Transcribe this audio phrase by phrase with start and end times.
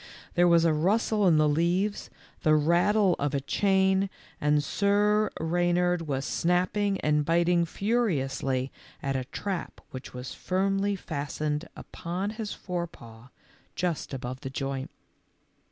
[0.33, 2.09] There was a rustle in the leaves,
[2.41, 4.09] the rattle of a chain,
[4.41, 8.71] and Sir Eeynard was snapping and biting furiously
[9.03, 13.27] at a trap which was firmly fastened upon his forepaw,
[13.75, 14.89] just above the joint.